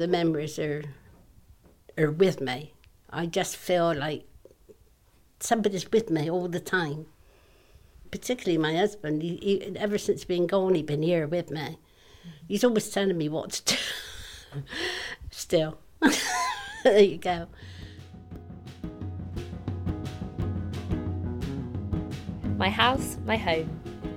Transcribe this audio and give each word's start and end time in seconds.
the 0.00 0.08
memories 0.08 0.58
are 0.58 0.82
are 1.98 2.10
with 2.10 2.40
me. 2.40 2.72
I 3.10 3.26
just 3.26 3.54
feel 3.54 3.94
like 3.94 4.24
somebody's 5.40 5.92
with 5.92 6.08
me 6.08 6.30
all 6.30 6.48
the 6.48 6.58
time. 6.58 7.04
Particularly 8.10 8.56
my 8.56 8.74
husband. 8.74 9.20
He, 9.22 9.36
he, 9.36 9.76
ever 9.76 9.98
since 9.98 10.24
being 10.24 10.46
gone, 10.46 10.74
he's 10.74 10.84
been 10.84 11.02
here 11.02 11.26
with 11.26 11.50
me. 11.50 11.78
He's 12.48 12.64
always 12.64 12.88
telling 12.88 13.18
me 13.18 13.28
what 13.28 13.50
to 13.52 13.74
do. 13.74 14.62
Still, 15.30 15.78
there 16.82 17.00
you 17.00 17.18
go. 17.18 17.46
My 22.56 22.70
House, 22.70 23.18
My 23.26 23.36
Home, 23.36 23.68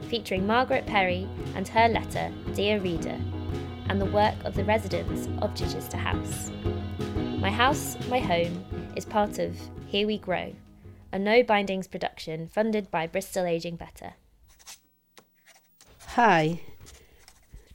featuring 0.10 0.48
Margaret 0.48 0.86
Perry 0.86 1.28
and 1.56 1.68
her 1.68 1.90
letter, 1.90 2.32
Dear 2.54 2.80
Reader, 2.80 3.20
and 3.94 4.02
the 4.02 4.06
work 4.08 4.34
of 4.44 4.56
the 4.56 4.64
residents 4.64 5.30
of 5.44 5.54
Chichester 5.54 5.98
House. 5.98 6.50
My 7.38 7.52
House, 7.52 7.96
My 8.10 8.18
Home 8.18 8.66
is 8.96 9.06
part 9.06 9.38
of 9.38 9.56
Here 9.86 10.08
We 10.08 10.18
Grow, 10.18 10.56
a 11.12 11.20
no 11.20 11.44
bindings 11.44 11.88
production 11.88 12.48
funded 12.48 12.90
by 12.90 13.06
Bristol 13.06 13.46
Aging 13.46 13.76
Better. 13.76 14.14
Hi. 16.08 16.62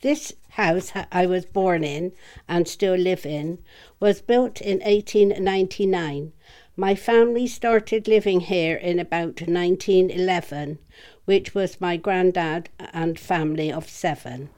This 0.00 0.32
house 0.48 0.90
I 1.12 1.24
was 1.26 1.46
born 1.46 1.84
in 1.84 2.10
and 2.48 2.66
still 2.66 2.96
live 2.96 3.24
in 3.24 3.58
was 4.00 4.20
built 4.20 4.60
in 4.60 4.80
1899. 4.80 6.32
My 6.74 6.96
family 6.96 7.46
started 7.46 8.08
living 8.08 8.40
here 8.40 8.74
in 8.74 8.98
about 8.98 9.42
1911, 9.42 10.80
which 11.26 11.54
was 11.54 11.80
my 11.80 11.96
granddad 11.96 12.70
and 12.92 13.20
family 13.20 13.70
of 13.70 13.88
seven. 13.88 14.48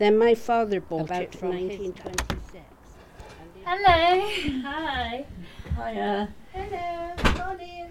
Then 0.00 0.16
my 0.16 0.34
father 0.34 0.80
bought 0.80 1.02
About 1.02 1.22
it 1.24 1.34
from 1.34 1.50
from 1.50 1.68
his 1.68 1.78
1926. 1.78 2.64
Hello. 3.66 4.62
Hi. 4.62 5.26
Hiya. 5.76 6.34
Hello. 6.54 7.44
Morning. 7.44 7.90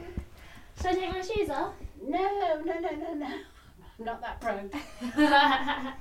Should 0.82 0.88
I 0.88 0.94
take 0.96 1.12
my 1.12 1.22
shoes 1.22 1.50
off? 1.52 1.76
No, 2.02 2.18
no, 2.18 2.80
no, 2.80 2.80
no, 2.80 3.14
no. 3.14 3.28
I'm 3.28 4.06
not 4.06 4.22
that 4.22 4.42
proud. 4.42 4.72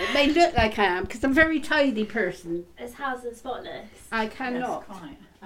It 0.00 0.14
may 0.14 0.28
look 0.32 0.54
like 0.56 0.78
I 0.78 0.84
am 0.84 1.04
because 1.04 1.22
I'm 1.22 1.30
a 1.30 1.34
very 1.34 1.60
tidy 1.60 2.04
person. 2.04 2.66
This 2.76 2.94
house 2.94 3.24
is 3.24 3.38
spotless. 3.38 3.88
I 4.10 4.26
cannot. 4.26 4.84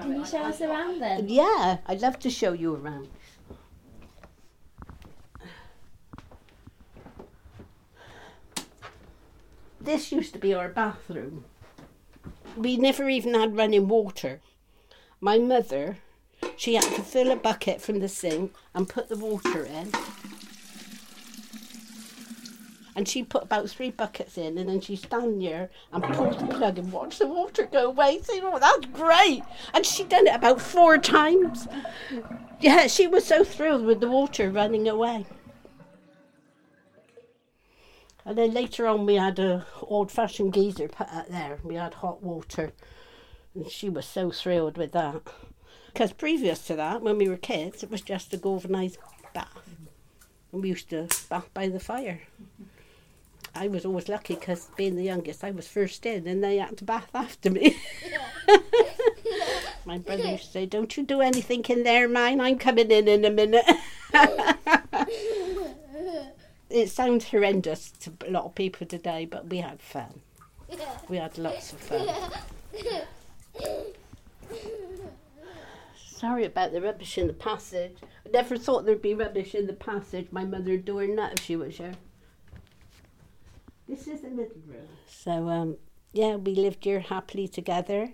Can 0.00 0.17
you 0.17 0.25
show 0.25 0.43
us 0.45 0.61
around 0.62 1.00
then? 1.00 1.28
Yeah, 1.28 1.78
I'd 1.87 2.00
love 2.00 2.19
to 2.20 2.31
show 2.31 2.53
you 2.53 2.75
around. 2.75 3.09
This 9.84 10.12
used 10.12 10.33
to 10.34 10.38
be 10.38 10.55
our 10.55 10.69
bathroom. 10.69 11.44
We 12.56 12.77
never 12.77 13.08
even 13.08 13.34
had 13.34 13.56
running 13.56 13.88
water. 13.88 14.41
My 15.20 15.38
mother, 15.38 15.98
she 16.56 16.75
had 16.75 16.84
to 16.94 17.02
fill 17.02 17.33
a 17.33 17.36
bucket 17.36 17.80
from 17.80 17.98
the 17.98 18.08
sink 18.08 18.55
and 18.75 18.88
put 18.88 19.08
the 19.08 19.19
water 19.19 19.64
in. 19.64 19.91
And 22.94 23.08
she 23.08 23.25
put 23.25 23.42
about 23.42 23.70
three 23.70 23.91
buckets 23.91 24.38
in, 24.38 24.56
and 24.56 24.69
then 24.69 24.80
she'd 24.80 24.97
stand 24.97 25.42
there 25.42 25.70
and 25.92 26.05
pull 26.05 26.30
the 26.30 26.47
plug 26.47 26.78
and 26.78 26.92
watch 26.92 27.19
the 27.19 27.27
water 27.27 27.66
go 27.66 27.86
away. 27.86 28.20
Say, 28.22 28.41
oh, 28.41 28.58
that's 28.60 28.86
great! 28.86 29.42
And 29.75 29.84
she 29.84 30.05
done 30.05 30.28
it 30.28 30.36
about 30.36 30.60
four 30.60 30.98
times. 30.98 31.66
Yeah, 32.60 32.86
she 32.86 33.08
was 33.08 33.27
so 33.27 33.42
thrilled 33.42 33.84
with 33.84 34.00
the 34.00 34.08
water 34.08 34.48
running 34.48 34.86
away. 34.86 35.27
And 38.25 38.39
then 38.39 38.53
later 38.53 38.87
on, 38.87 39.06
we 39.06 39.17
had 39.17 39.39
a 39.39 39.67
old-fashioned 39.81 40.53
geyser 40.53 40.89
put 40.89 41.09
out 41.09 41.28
there. 41.28 41.59
We 41.65 41.75
had 41.75 41.95
hot 41.95 42.23
water, 42.23 42.73
and 43.55 43.69
she 43.69 43.89
was 43.89 44.06
so 44.06 44.31
thrilled 44.31 44.78
with 44.78 44.92
that. 44.92 45.23
Because 45.92 46.12
previous 46.12 46.65
to 46.67 46.77
that, 46.77 47.03
when 47.03 47.19
we 47.19 47.28
were 47.28 47.37
kids, 47.37 47.83
it 47.83 47.91
was 47.91 48.00
just 48.00 48.33
a 48.33 48.37
galvanised 48.37 48.98
bath, 49.34 49.77
and 50.53 50.62
we 50.62 50.71
used 50.71 50.91
to 50.91 51.09
bath 51.28 51.50
by 51.53 51.69
the 51.69 51.81
fire. 51.81 52.22
I 53.55 53.69
was 53.69 53.84
always 53.84 54.09
lucky 54.09 54.34
because 54.34 54.71
being 54.77 54.97
the 54.97 55.03
youngest, 55.03 55.44
I 55.44 55.50
was 55.50 55.69
first 55.69 56.06
in, 56.06 56.27
and 56.27 56.43
they 56.43 56.56
had 56.56 56.78
to 56.78 56.84
bath 56.84 57.10
after 57.12 57.50
me. 57.50 57.77
My 59.84 59.99
brother 59.99 60.25
used 60.25 60.44
to 60.44 60.50
say, 60.50 60.66
"Don't 60.66 60.97
you 60.97 61.03
do 61.03 61.21
anything 61.21 61.65
in 61.69 61.83
there, 61.83 62.09
mine. 62.09 62.41
I'm 62.41 62.59
coming 62.59 62.91
in 62.91 63.09
in 63.09 63.25
a 63.25 63.31
minute." 63.31 63.66
it 66.72 66.91
sounds 66.91 67.28
horrendous 67.28 67.91
to 67.93 68.12
a 68.27 68.31
lot 68.31 68.44
of 68.44 68.55
people 68.55 68.87
today, 68.87 69.27
but 69.27 69.49
we 69.49 69.59
had 69.59 69.81
fun. 69.81 70.21
We 71.09 71.19
had 71.19 71.37
lots 71.38 71.72
of 71.72 71.81
fun. 71.81 72.09
Sorry 75.97 76.44
about 76.44 76.72
the 76.72 76.81
rubbish 76.81 77.19
in 77.19 77.27
the 77.27 77.33
passage. 77.33 77.97
I 78.25 78.31
never 78.31 78.56
thought 78.56 78.87
there'd 78.87 79.03
be 79.03 79.15
rubbish 79.15 79.55
in 79.55 79.66
the 79.66 79.72
passage. 79.72 80.28
My 80.31 80.44
mother 80.44 80.71
would 80.71 80.84
do 80.84 80.99
her 80.99 81.06
nut 81.06 81.33
if 81.38 81.44
she 81.44 81.56
was 81.56 81.77
here. 81.77 81.94
This 83.89 84.06
is 84.06 84.21
the 84.22 84.31
middle 84.31 84.62
room. 84.66 84.87
So, 85.09 85.49
um, 85.49 85.77
yeah, 86.12 86.37
we 86.37 86.54
lived 86.54 86.84
here 86.84 87.00
happily 87.00 87.49
together. 87.49 88.12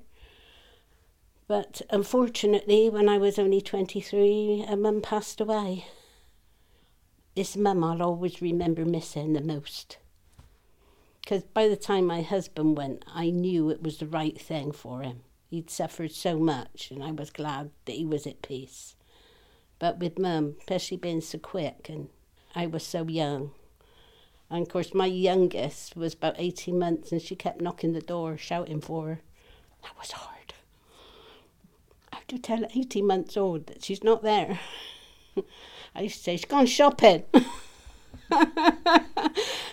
But 1.47 1.83
unfortunately, 1.91 2.91
when 2.91 3.09
I 3.09 3.19
was 3.19 3.39
only 3.39 3.61
23, 3.61 4.65
a 4.69 4.77
mum 4.77 5.01
passed 5.01 5.41
away. 5.41 5.87
This 7.39 7.57
mum 7.57 7.85
I'll 7.85 8.03
always 8.03 8.43
remember 8.43 8.85
missing 8.85 9.33
the 9.33 9.41
most. 9.41 9.99
Because 11.21 11.45
by 11.45 11.69
the 11.69 11.77
time 11.77 12.05
my 12.05 12.21
husband 12.21 12.77
went, 12.77 13.05
I 13.07 13.31
knew 13.31 13.71
it 13.71 13.81
was 13.81 13.99
the 13.99 14.09
right 14.09 14.37
thing 14.41 14.73
for 14.73 15.03
him. 15.03 15.21
He'd 15.49 15.71
suffered 15.71 16.11
so 16.11 16.37
much, 16.37 16.91
and 16.91 17.01
I 17.01 17.13
was 17.13 17.31
glad 17.31 17.71
that 17.85 17.95
he 17.95 18.05
was 18.05 18.27
at 18.27 18.43
peace. 18.43 18.97
But 19.79 20.01
with 20.01 20.19
mum, 20.19 20.57
especially 20.59 20.97
being 20.97 21.21
so 21.21 21.39
quick, 21.39 21.89
and 21.89 22.09
I 22.57 22.67
was 22.67 22.83
so 22.83 23.07
young. 23.07 23.53
And 24.51 24.63
of 24.63 24.69
course, 24.69 24.93
my 24.93 25.07
youngest 25.07 25.95
was 25.95 26.15
about 26.15 26.35
18 26.39 26.77
months, 26.77 27.13
and 27.13 27.23
she 27.23 27.37
kept 27.37 27.61
knocking 27.61 27.93
the 27.93 28.01
door, 28.01 28.37
shouting 28.37 28.81
for 28.81 29.07
her. 29.07 29.21
That 29.85 29.97
was 29.97 30.11
hard. 30.11 30.55
I 32.13 32.17
have 32.17 32.27
to 32.27 32.39
tell 32.41 32.65
an 32.65 32.71
18 32.75 33.07
months 33.07 33.37
old 33.37 33.69
that 33.69 33.85
she's 33.85 34.03
not 34.03 34.25
there. 34.25 34.59
I 35.95 36.03
used 36.03 36.17
to 36.19 36.23
say, 36.23 36.37
she's 36.37 36.45
gone 36.45 36.67
shopping. 36.67 37.25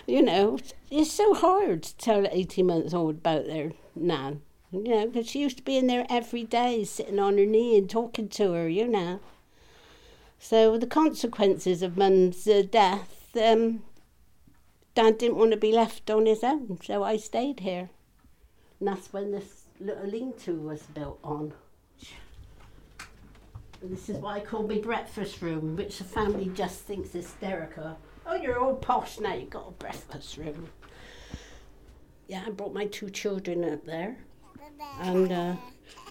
you 0.06 0.22
know, 0.22 0.58
it's 0.90 1.12
so 1.12 1.34
hard 1.34 1.82
to 1.82 1.96
tell 1.96 2.20
an 2.20 2.28
18 2.30 2.66
months 2.66 2.94
old 2.94 3.16
about 3.16 3.46
their 3.46 3.72
nan. 3.94 4.42
You 4.72 4.82
know, 4.82 5.06
because 5.06 5.28
she 5.28 5.40
used 5.40 5.58
to 5.58 5.62
be 5.62 5.76
in 5.76 5.86
there 5.86 6.06
every 6.10 6.44
day, 6.44 6.84
sitting 6.84 7.18
on 7.18 7.38
her 7.38 7.46
knee 7.46 7.78
and 7.78 7.88
talking 7.88 8.28
to 8.30 8.52
her, 8.52 8.68
you 8.68 8.88
know. 8.88 9.20
So 10.38 10.76
the 10.76 10.86
consequences 10.86 11.82
of 11.82 11.96
mum's 11.96 12.46
uh, 12.46 12.62
death, 12.70 13.36
um, 13.36 13.82
Dad 14.94 15.18
didn't 15.18 15.36
want 15.36 15.52
to 15.52 15.56
be 15.56 15.72
left 15.72 16.10
on 16.10 16.26
his 16.26 16.42
own, 16.42 16.78
so 16.82 17.02
I 17.02 17.16
stayed 17.16 17.60
here. 17.60 17.90
And 18.80 18.88
that's 18.88 19.12
when 19.12 19.32
this 19.32 19.64
little 19.80 20.06
lean-to 20.06 20.54
was 20.54 20.82
built 20.82 21.18
on. 21.22 21.52
This 23.82 24.08
is 24.08 24.16
what 24.16 24.36
I 24.36 24.40
call 24.40 24.66
my 24.66 24.78
breakfast 24.78 25.42
room, 25.42 25.76
which 25.76 25.98
the 25.98 26.04
family 26.04 26.50
just 26.54 26.80
thinks 26.80 27.12
hysterical. 27.12 27.98
Oh, 28.26 28.34
you're 28.34 28.58
all 28.58 28.74
posh 28.74 29.20
now, 29.20 29.34
you've 29.34 29.50
got 29.50 29.68
a 29.68 29.72
breakfast 29.72 30.36
room. 30.38 30.68
Yeah, 32.26 32.42
I 32.46 32.50
brought 32.50 32.74
my 32.74 32.86
two 32.86 33.10
children 33.10 33.64
up 33.64 33.84
there. 33.84 34.16
And 35.00 35.30
uh, 35.30 35.56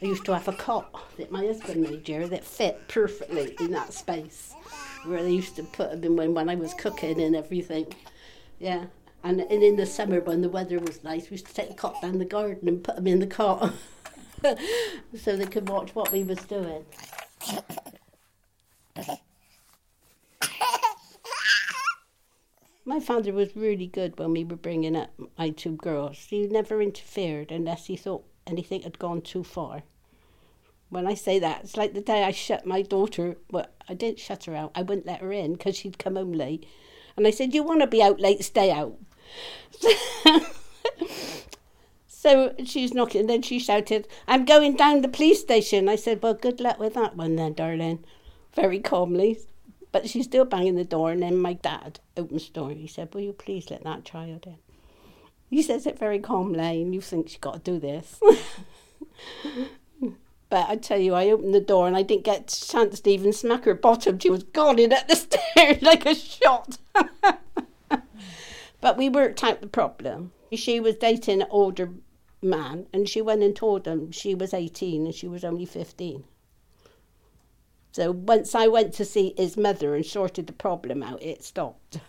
I 0.01 0.05
used 0.05 0.25
to 0.25 0.33
have 0.33 0.47
a 0.47 0.53
cot 0.53 1.17
that 1.17 1.31
my 1.31 1.45
husband 1.45 1.81
made 1.81 2.07
here 2.07 2.27
that 2.27 2.43
fit 2.43 2.87
perfectly 2.87 3.55
in 3.59 3.71
that 3.71 3.93
space 3.93 4.53
where 5.05 5.21
they 5.21 5.31
used 5.31 5.55
to 5.57 5.63
put 5.63 5.91
them 5.91 6.03
in 6.03 6.15
when, 6.15 6.33
when 6.33 6.49
I 6.49 6.55
was 6.55 6.73
cooking 6.73 7.21
and 7.21 7.35
everything. 7.35 7.93
Yeah. 8.59 8.85
And, 9.23 9.41
and 9.41 9.63
in 9.63 9.75
the 9.75 9.85
summer 9.85 10.21
when 10.21 10.41
the 10.41 10.49
weather 10.49 10.79
was 10.79 11.03
nice, 11.03 11.29
we 11.29 11.35
used 11.35 11.47
to 11.47 11.53
take 11.53 11.69
the 11.69 11.73
cot 11.73 12.01
down 12.01 12.19
the 12.19 12.25
garden 12.25 12.67
and 12.67 12.83
put 12.83 12.95
them 12.95 13.07
in 13.07 13.19
the 13.19 13.27
cot 13.27 13.73
so 15.17 15.35
they 15.35 15.45
could 15.45 15.67
watch 15.67 15.93
what 15.95 16.11
we 16.11 16.23
was 16.23 16.39
doing. 16.39 16.85
My 22.87 22.99
father 22.99 23.33
was 23.33 23.55
really 23.55 23.87
good 23.87 24.19
when 24.19 24.31
we 24.31 24.43
were 24.43 24.55
bringing 24.55 24.95
up 24.95 25.09
my 25.37 25.49
two 25.49 25.75
girls. 25.75 26.27
He 26.29 26.45
never 26.45 26.81
interfered 26.81 27.51
unless 27.51 27.87
he 27.87 27.95
thought 27.95 28.23
anything 28.45 28.83
had 28.83 28.99
gone 28.99 29.21
too 29.21 29.43
far. 29.43 29.81
When 30.89 31.07
I 31.07 31.15
say 31.15 31.39
that, 31.39 31.63
it's 31.63 31.77
like 31.77 31.93
the 31.93 32.01
day 32.01 32.23
I 32.23 32.29
shut 32.31 32.65
my 32.65 32.83
daughter. 32.83 33.37
Well, 33.49 33.67
I 33.89 33.95
didn't 33.95 34.19
shut 34.19 34.45
her 34.45 34.55
out. 34.55 34.71
I 34.75 34.83
wouldn't 34.83 35.07
let 35.07 35.21
her 35.21 35.31
in 35.31 35.53
because 35.53 35.75
she'd 35.75 35.97
come 35.97 36.15
home 36.15 36.31
late. 36.31 36.67
And 37.17 37.25
I 37.25 37.31
said, 37.31 37.55
"You 37.55 37.63
want 37.63 37.81
to 37.81 37.87
be 37.87 38.03
out 38.03 38.19
late? 38.19 38.43
Stay 38.43 38.69
out." 38.71 38.99
so 42.25 42.55
she's 42.65 42.91
knocking. 42.91 43.21
And 43.21 43.29
then 43.29 43.43
she 43.43 43.59
shouted, 43.59 44.07
"I'm 44.27 44.45
going 44.45 44.75
down 44.75 45.01
the 45.01 45.07
police 45.07 45.41
station." 45.41 45.87
I 45.87 45.95
said, 45.95 46.23
"Well, 46.23 46.33
good 46.33 46.59
luck 46.59 46.79
with 46.79 46.95
that 46.95 47.15
one, 47.15 47.35
then, 47.35 47.53
darling." 47.53 48.03
Very 48.53 48.79
calmly, 48.79 49.37
but 49.91 50.09
she's 50.09 50.25
still 50.25 50.45
banging 50.45 50.73
the 50.73 50.83
door. 50.83 51.11
And 51.11 51.21
then 51.21 51.37
my 51.37 51.53
dad 51.53 51.99
opens 52.17 52.47
the 52.47 52.53
door. 52.53 52.71
and 52.71 52.79
He 52.81 52.87
said, 52.87 53.13
"Will 53.13 53.21
you 53.21 53.33
please 53.33 53.69
let 53.69 53.83
that 53.83 54.05
child 54.05 54.47
in?" 54.47 54.57
He 55.51 55.61
says 55.61 55.85
it 55.85 55.99
very 55.99 56.17
calmly, 56.17 56.81
and 56.81 56.95
you 56.95 57.01
think 57.01 57.29
she's 57.29 57.37
got 57.37 57.63
to 57.63 57.71
do 57.71 57.79
this. 57.79 58.19
but 60.49 60.67
I 60.67 60.77
tell 60.77 60.99
you, 60.99 61.13
I 61.13 61.29
opened 61.29 61.53
the 61.53 61.59
door 61.59 61.85
and 61.85 61.95
I 61.95 62.01
didn't 62.01 62.23
get 62.23 62.51
a 62.51 62.67
chance 62.71 62.99
to 63.01 63.09
even 63.11 63.33
smack 63.33 63.65
her 63.65 63.75
bottom. 63.75 64.17
She 64.17 64.31
was 64.31 64.43
gone 64.45 64.79
in 64.79 64.91
at 64.91 65.07
the 65.07 65.15
stairs 65.27 65.83
like 65.83 66.07
a 66.07 66.15
shot. 66.15 66.79
but 68.81 68.97
we 68.97 69.09
worked 69.09 69.43
out 69.43 69.61
the 69.61 69.67
problem. 69.67 70.31
She 70.51 70.79
was 70.79 70.95
dating 70.95 71.41
an 71.43 71.47
older 71.51 71.91
man, 72.45 72.87
and 72.93 73.09
she 73.09 73.21
went 73.21 73.43
and 73.43 73.55
told 73.55 73.85
him 73.85 74.11
she 74.11 74.33
was 74.33 74.53
18 74.53 75.05
and 75.05 75.13
she 75.13 75.27
was 75.27 75.43
only 75.43 75.65
15. 75.65 76.23
So 77.91 78.11
once 78.11 78.53
I 78.53 78.67
went 78.67 78.93
to 78.95 79.05
see 79.05 79.33
his 79.37 79.57
mother 79.57 79.95
and 79.95 80.05
sorted 80.05 80.47
the 80.47 80.53
problem 80.53 81.01
out, 81.01 81.21
it 81.21 81.43
stopped. 81.43 81.99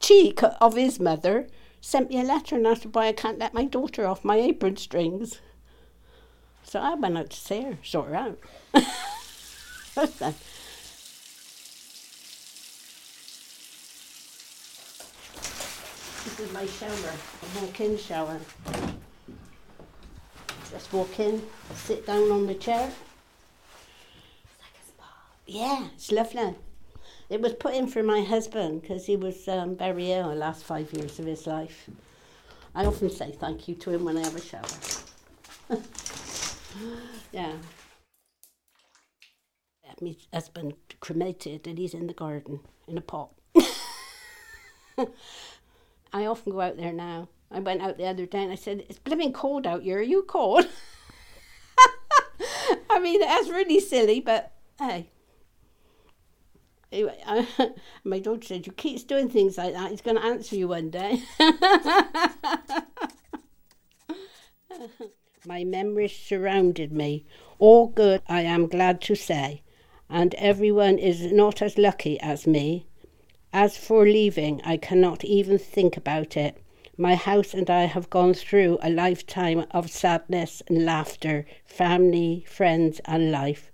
Cheek 0.00 0.40
of 0.60 0.76
his 0.76 1.00
mother 1.00 1.48
sent 1.80 2.10
me 2.10 2.20
a 2.20 2.24
letter 2.24 2.56
and 2.56 2.66
asked 2.66 2.86
why 2.86 3.08
I 3.08 3.12
can't 3.12 3.38
let 3.38 3.54
my 3.54 3.64
daughter 3.64 4.06
off 4.06 4.24
my 4.24 4.36
apron 4.36 4.76
strings. 4.76 5.40
So 6.62 6.78
I 6.78 6.94
went 6.94 7.18
out 7.18 7.30
to 7.30 7.36
see 7.36 7.62
her, 7.62 7.78
sort 7.82 8.10
her 8.10 8.14
out. 8.14 8.38
this 8.72 8.86
is 16.38 16.52
my 16.52 16.66
shower, 16.66 16.92
a 16.92 17.60
walk-in 17.60 17.98
shower. 17.98 18.38
Just 20.80 20.94
walk 20.94 21.20
in, 21.20 21.42
sit 21.74 22.06
down 22.06 22.32
on 22.32 22.46
the 22.46 22.54
chair, 22.54 22.90
yeah, 25.50 25.88
it's 25.94 26.12
lovely. 26.12 26.54
It 27.28 27.40
was 27.40 27.54
put 27.54 27.74
in 27.74 27.88
for 27.88 28.04
my 28.04 28.22
husband 28.22 28.82
because 28.82 29.06
he 29.06 29.16
was 29.16 29.48
um, 29.48 29.76
very 29.76 30.12
ill 30.12 30.28
the 30.28 30.36
last 30.36 30.62
five 30.62 30.92
years 30.92 31.18
of 31.18 31.26
his 31.26 31.44
life. 31.44 31.90
I 32.72 32.86
often 32.86 33.10
say 33.10 33.32
thank 33.32 33.66
you 33.66 33.74
to 33.74 33.90
him 33.90 34.04
when 34.04 34.16
I 34.16 34.22
have 34.22 34.36
a 34.36 34.40
shower. 34.40 34.62
yeah. 37.32 37.54
My 40.00 40.14
husband 40.32 40.74
cremated 41.00 41.66
and 41.66 41.76
he's 41.76 41.94
in 41.94 42.06
the 42.06 42.14
garden 42.14 42.60
in 42.86 42.96
a 42.96 43.02
pot. 43.02 43.32
I 46.12 46.26
often 46.26 46.52
go 46.52 46.60
out 46.60 46.76
there 46.76 46.92
now. 46.92 47.28
I 47.50 47.58
went 47.58 47.82
out 47.82 47.96
the 47.96 48.06
other 48.06 48.26
day 48.26 48.42
and 48.42 48.52
I 48.52 48.56
said, 48.56 48.84
It's 48.88 48.98
blooming 48.98 49.32
cold 49.32 49.66
out 49.66 49.82
here. 49.82 49.98
Are 49.98 50.02
you 50.02 50.22
cold? 50.22 50.66
I 52.90 53.00
mean, 53.00 53.20
that's 53.20 53.48
really 53.48 53.80
silly, 53.80 54.20
but 54.20 54.52
hey. 54.78 55.08
Anyway, 56.92 57.18
I, 57.24 57.46
my 58.04 58.18
daughter 58.18 58.46
said, 58.46 58.66
"You 58.66 58.72
keep 58.72 59.06
doing 59.06 59.28
things 59.28 59.58
like 59.58 59.74
that. 59.74 59.90
He's 59.90 60.00
going 60.00 60.16
to 60.16 60.24
answer 60.24 60.56
you 60.56 60.68
one 60.68 60.90
day." 60.90 61.22
my 65.46 65.64
memories 65.64 66.16
surrounded 66.16 66.92
me, 66.92 67.24
all 67.58 67.86
good. 67.86 68.22
I 68.28 68.42
am 68.42 68.66
glad 68.66 69.00
to 69.02 69.14
say, 69.14 69.62
and 70.08 70.34
everyone 70.34 70.98
is 70.98 71.32
not 71.32 71.62
as 71.62 71.78
lucky 71.78 72.18
as 72.20 72.46
me. 72.46 72.86
As 73.52 73.76
for 73.76 74.04
leaving, 74.04 74.60
I 74.62 74.76
cannot 74.76 75.24
even 75.24 75.58
think 75.58 75.96
about 75.96 76.36
it. 76.36 76.56
My 77.00 77.14
house 77.14 77.54
and 77.54 77.70
I 77.70 77.86
have 77.86 78.10
gone 78.10 78.34
through 78.34 78.76
a 78.82 78.90
lifetime 78.90 79.64
of 79.70 79.90
sadness 79.90 80.62
and 80.68 80.84
laughter, 80.84 81.46
family, 81.64 82.44
friends, 82.46 83.00
and 83.06 83.32
life. 83.32 83.72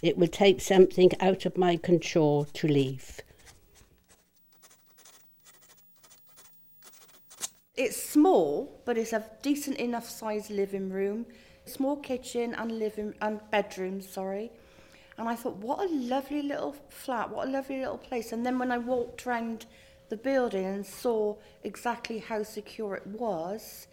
It 0.00 0.16
would 0.16 0.32
take 0.32 0.60
something 0.60 1.10
out 1.18 1.44
of 1.44 1.58
my 1.58 1.76
control 1.76 2.44
to 2.44 2.68
leave. 2.68 3.20
It's 7.76 8.00
small, 8.00 8.80
but 8.84 8.96
it's 8.96 9.12
a 9.12 9.24
decent 9.42 9.78
enough 9.78 10.08
size 10.08 10.48
living 10.48 10.88
room, 10.88 11.26
small 11.66 11.96
kitchen 11.96 12.54
and 12.54 12.78
living 12.78 13.12
and 13.20 13.40
bedroom, 13.50 14.00
sorry. 14.00 14.52
And 15.16 15.28
I 15.28 15.34
thought, 15.34 15.56
what 15.56 15.80
a 15.80 15.92
lovely 15.92 16.42
little 16.42 16.76
flat, 16.90 17.30
what 17.30 17.48
a 17.48 17.50
lovely 17.50 17.80
little 17.80 17.98
place. 17.98 18.30
And 18.30 18.46
then 18.46 18.56
when 18.56 18.70
I 18.70 18.78
walked 18.78 19.26
around 19.26 19.66
the 20.08 20.16
building 20.16 20.64
and 20.64 20.84
saw 20.84 21.36
exactly 21.62 22.18
how 22.18 22.42
secure 22.42 22.94
it 22.94 23.06
was, 23.06 23.86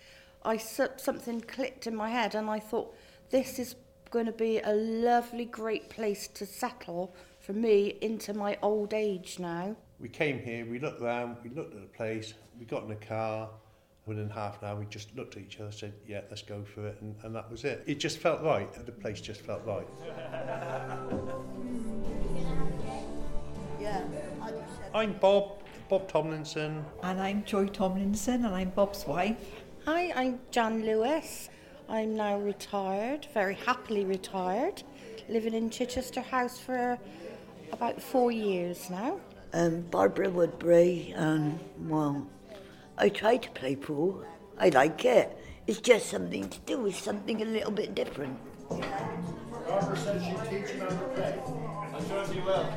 I 0.43 0.57
something 0.57 1.41
clicked 1.41 1.87
in 1.87 1.95
my 1.95 2.09
head, 2.09 2.35
and 2.35 2.49
I 2.49 2.59
thought, 2.59 2.95
this 3.31 3.59
is 3.59 3.75
going 4.11 4.27
to 4.27 4.31
be 4.31 4.59
a 4.59 4.73
lovely, 4.73 5.45
great 5.45 5.89
place 5.89 6.27
to 6.29 6.45
settle 6.45 7.13
for 7.39 7.53
me 7.53 7.97
into 8.01 8.33
my 8.33 8.57
old 8.61 8.93
age 8.93 9.39
now. 9.39 9.75
We 9.99 10.09
came 10.09 10.39
here, 10.39 10.65
we 10.65 10.79
looked 10.79 11.01
around, 11.01 11.37
we 11.43 11.49
looked 11.49 11.73
at 11.73 11.81
the 11.81 11.87
place, 11.87 12.33
we 12.59 12.65
got 12.65 12.83
in 12.83 12.89
the 12.89 12.95
car. 12.95 13.49
Within 14.05 14.29
half 14.29 14.61
an 14.61 14.67
hour, 14.67 14.79
we 14.79 14.85
just 14.85 15.15
looked 15.15 15.35
at 15.35 15.41
each 15.41 15.55
other, 15.55 15.65
and 15.65 15.73
said, 15.73 15.93
"Yeah, 16.07 16.21
let's 16.29 16.43
go 16.43 16.63
for 16.63 16.85
it," 16.85 17.01
and, 17.01 17.15
and 17.23 17.35
that 17.35 17.49
was 17.49 17.63
it. 17.63 17.83
It 17.87 17.95
just 17.95 18.19
felt 18.19 18.43
right. 18.43 18.71
The 18.85 18.91
place 18.91 19.19
just 19.19 19.41
felt 19.41 19.65
right. 19.65 19.87
yeah. 23.81 24.03
I'm 24.93 25.13
Bob, 25.13 25.64
Bob 25.87 26.07
Tomlinson. 26.07 26.83
And 27.03 27.21
I'm 27.21 27.43
Joy 27.43 27.67
Tomlinson, 27.67 28.45
and 28.45 28.55
I'm 28.55 28.69
Bob's 28.71 29.05
wife. 29.05 29.63
Hi, 29.85 30.11
I'm 30.15 30.39
Jan 30.49 30.83
Lewis. 30.83 31.49
I'm 31.87 32.15
now 32.15 32.39
retired, 32.39 33.27
very 33.35 33.53
happily 33.53 34.03
retired, 34.03 34.81
living 35.29 35.53
in 35.53 35.69
Chichester 35.69 36.21
House 36.21 36.57
for 36.57 36.97
about 37.71 38.01
four 38.01 38.31
years 38.31 38.89
now. 38.89 39.19
Um, 39.53 39.81
Barbara 39.91 40.31
Woodbury, 40.31 41.13
and 41.15 41.59
well, 41.81 42.27
I 42.97 43.09
try 43.09 43.37
to 43.37 43.49
play 43.51 43.75
pool. 43.75 44.25
I 44.57 44.69
like 44.69 45.05
it. 45.05 45.37
It's 45.67 45.79
just 45.81 46.09
something 46.09 46.49
to 46.49 46.59
do 46.61 46.79
with 46.79 46.95
something 46.95 47.43
a 47.43 47.45
little 47.45 47.71
bit 47.71 47.93
different. 47.93 48.39
Barbara 48.69 49.97
says 49.97 50.23
she 50.23 50.31
teach 50.49 50.71
to 50.79 50.85
play. 51.13 51.39
I'm 51.93 52.07
sure 52.07 52.25
she 52.33 52.39
will. 52.39 52.73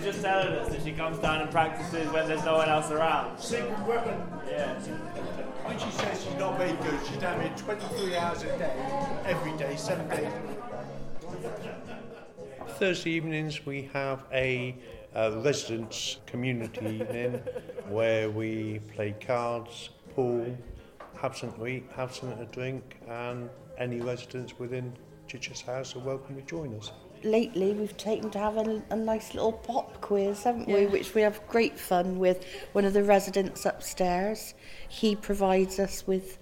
She 0.00 0.06
was 0.06 0.14
just 0.14 0.24
telling 0.24 0.54
us 0.54 0.68
that 0.70 0.82
she 0.82 0.92
comes 0.92 1.18
down 1.18 1.42
and 1.42 1.50
practices 1.50 2.10
when 2.10 2.26
there's 2.26 2.44
no 2.44 2.56
one 2.56 2.70
else 2.70 2.90
around. 2.90 3.38
Secret 3.38 3.78
weapon. 3.86 4.18
Yeah. 4.48 4.78
When 4.78 5.78
she 5.78 5.90
says 5.90 6.24
she's 6.24 6.38
not 6.38 6.56
very 6.56 6.72
good, 6.72 6.98
she's 7.06 7.18
down 7.18 7.38
here 7.38 7.52
23 7.58 8.16
hours 8.16 8.42
a 8.44 8.46
day, 8.56 8.72
every 9.26 9.54
day, 9.58 9.76
seven 9.76 10.08
days. 10.08 10.32
Thursday 12.78 13.10
evenings 13.10 13.66
we 13.66 13.90
have 13.92 14.24
a 14.32 14.74
uh, 15.14 15.32
residents 15.44 16.16
community 16.24 16.86
evening 16.86 17.34
where 17.90 18.30
we 18.30 18.80
play 18.94 19.14
cards, 19.20 19.90
pool, 20.14 20.56
have 21.20 21.36
something 21.36 21.60
to 21.60 21.66
eat, 21.66 21.84
have 21.94 22.14
something 22.14 22.38
to 22.38 22.46
drink, 22.46 22.96
and 23.06 23.50
any 23.76 24.00
residents 24.00 24.58
within 24.58 24.94
Chichester 25.26 25.72
House 25.72 25.94
are 25.94 25.98
welcome 25.98 26.36
to 26.36 26.42
join 26.42 26.74
us 26.78 26.90
lately 27.22 27.72
we've 27.72 27.96
taken 27.96 28.30
to 28.30 28.38
have 28.38 28.56
a, 28.56 28.82
a 28.90 28.96
nice 28.96 29.34
little 29.34 29.52
pop 29.52 30.00
quiz, 30.00 30.42
haven't 30.42 30.68
yeah. 30.68 30.76
we? 30.76 30.86
Which 30.86 31.14
we 31.14 31.22
have 31.22 31.46
great 31.48 31.78
fun 31.78 32.18
with. 32.18 32.44
One 32.72 32.84
of 32.84 32.92
the 32.92 33.04
residents 33.04 33.66
upstairs, 33.66 34.54
he 34.88 35.16
provides 35.16 35.78
us 35.78 36.06
with 36.06 36.38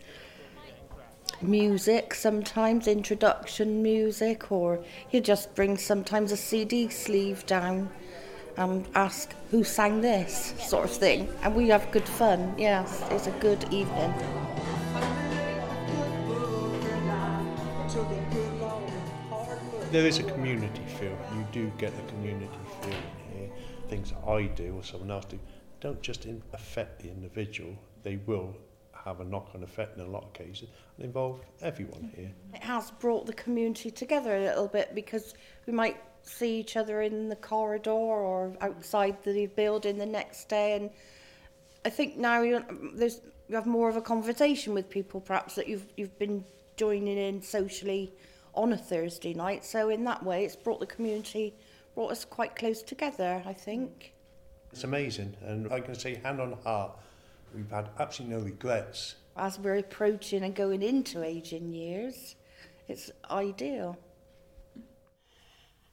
music 1.40 2.14
sometimes, 2.14 2.88
introduction 2.88 3.82
music, 3.82 4.50
or 4.50 4.82
he'll 5.08 5.22
just 5.22 5.54
bring 5.54 5.76
sometimes 5.76 6.32
a 6.32 6.36
CD 6.36 6.88
sleeve 6.88 7.46
down 7.46 7.90
and 8.56 8.86
ask 8.94 9.34
who 9.50 9.62
sang 9.62 10.00
this 10.00 10.52
sort 10.58 10.84
of 10.84 10.90
thing. 10.90 11.28
And 11.42 11.54
we 11.54 11.68
have 11.68 11.90
good 11.92 12.08
fun. 12.08 12.54
Yes, 12.58 13.04
it's 13.10 13.28
a 13.28 13.32
good 13.32 13.62
evening. 13.72 14.12
There 19.90 20.06
is 20.06 20.18
a 20.18 20.22
community 20.22 20.82
feel. 20.98 21.16
You 21.34 21.46
do 21.50 21.72
get 21.78 21.92
a 21.92 22.10
community 22.10 22.58
feel 22.82 22.90
here. 23.32 23.50
Things 23.88 24.12
I 24.26 24.42
do 24.42 24.74
or 24.76 24.84
someone 24.84 25.10
else 25.10 25.24
do 25.24 25.38
don't 25.80 26.02
just 26.02 26.26
in 26.26 26.42
affect 26.52 27.00
the 27.02 27.08
individual, 27.08 27.74
they 28.02 28.16
will 28.26 28.54
have 28.92 29.20
a 29.20 29.24
knock-on 29.24 29.62
effect 29.62 29.96
in 29.96 30.04
a 30.04 30.08
lot 30.08 30.24
of 30.24 30.32
cases 30.32 30.68
and 30.96 31.06
involve 31.06 31.40
everyone 31.62 32.12
here. 32.14 32.30
It 32.52 32.62
has 32.62 32.90
brought 32.90 33.26
the 33.26 33.32
community 33.32 33.90
together 33.90 34.36
a 34.36 34.40
little 34.40 34.66
bit 34.66 34.94
because 34.94 35.34
we 35.66 35.72
might 35.72 35.96
see 36.22 36.58
each 36.58 36.76
other 36.76 37.00
in 37.02 37.28
the 37.28 37.36
corridor 37.36 37.90
or 37.90 38.52
outside 38.60 39.16
the 39.22 39.46
building 39.46 39.96
the 39.96 40.04
next 40.04 40.48
day 40.48 40.74
and 40.74 40.90
I 41.86 41.90
think 41.90 42.18
now 42.18 42.42
you 42.42 42.62
there's 42.92 43.22
you 43.48 43.54
have 43.54 43.66
more 43.66 43.88
of 43.88 43.96
a 43.96 44.02
conversation 44.02 44.74
with 44.74 44.90
people 44.90 45.20
perhaps 45.20 45.54
that 45.54 45.68
you've 45.68 45.86
you've 45.96 46.18
been 46.18 46.44
joining 46.76 47.16
in 47.16 47.40
socially 47.40 48.12
on 48.58 48.72
a 48.72 48.76
Thursday 48.76 49.32
night. 49.32 49.64
So 49.64 49.88
in 49.88 50.04
that 50.04 50.24
way, 50.24 50.44
it's 50.44 50.56
brought 50.56 50.80
the 50.80 50.86
community, 50.86 51.54
brought 51.94 52.10
us 52.10 52.24
quite 52.24 52.56
close 52.56 52.82
together, 52.82 53.40
I 53.46 53.52
think. 53.52 54.12
It's 54.72 54.84
amazing, 54.84 55.36
and 55.42 55.72
I 55.72 55.80
can 55.80 55.94
say 55.94 56.16
hand 56.16 56.40
on 56.40 56.52
heart, 56.64 56.98
we've 57.54 57.70
had 57.70 57.88
absolutely 57.98 58.36
no 58.36 58.42
regrets. 58.42 59.14
As 59.36 59.58
we're 59.58 59.76
approaching 59.76 60.42
and 60.42 60.54
going 60.54 60.82
into 60.82 61.22
aging 61.22 61.72
years, 61.72 62.34
it's 62.88 63.10
ideal. 63.30 63.96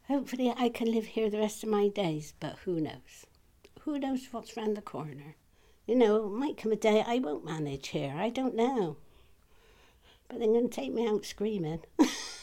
Hopefully, 0.08 0.54
I 0.58 0.70
can 0.70 0.92
live 0.92 1.06
here 1.06 1.30
the 1.30 1.40
rest 1.40 1.64
of 1.64 1.70
my 1.70 1.88
days, 1.88 2.34
but 2.40 2.58
who 2.66 2.82
knows? 2.82 3.26
Who 3.82 4.00
knows 4.00 4.28
what's 4.32 4.58
round 4.58 4.76
the 4.76 4.82
corner? 4.82 5.36
You 5.86 5.96
know, 5.96 6.26
it 6.26 6.30
might 6.30 6.58
come 6.58 6.72
a 6.72 6.76
day 6.76 7.04
I 7.06 7.20
won't 7.20 7.46
manage 7.46 7.90
here. 7.90 8.16
I 8.18 8.30
don't 8.30 8.56
know. 8.56 8.98
But 10.28 10.40
they're 10.40 10.48
going 10.48 10.70
to 10.70 10.76
take 10.76 10.92
me 10.92 11.08
out 11.08 11.26
screaming. 11.26 11.82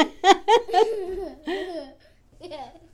yeah. 2.40 2.89